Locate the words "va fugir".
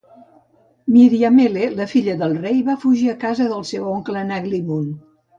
2.69-3.11